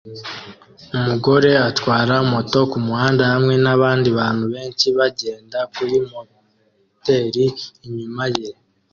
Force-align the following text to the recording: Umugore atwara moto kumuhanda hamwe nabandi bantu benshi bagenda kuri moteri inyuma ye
Umugore 0.97 1.51
atwara 1.69 2.15
moto 2.31 2.59
kumuhanda 2.71 3.23
hamwe 3.31 3.53
nabandi 3.63 4.09
bantu 4.19 4.45
benshi 4.53 4.87
bagenda 4.97 5.59
kuri 5.75 5.95
moteri 6.09 7.45
inyuma 7.85 8.23
ye 8.37 8.49